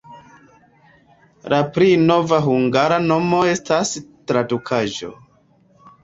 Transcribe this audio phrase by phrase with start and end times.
[1.53, 3.91] La pli nova hungara nomo estas
[4.31, 5.11] tradukaĵo.